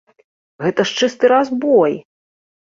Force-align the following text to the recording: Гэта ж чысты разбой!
Гэта 0.63 0.85
ж 0.93 0.97
чысты 1.01 1.25
разбой! 1.35 1.93